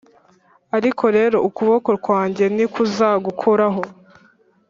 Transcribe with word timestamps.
ariko 0.77 1.03
rero 1.17 1.37
ukuboko 1.47 1.91
kwanjye 2.03 2.45
ntikuzagukoraho. 2.55 3.81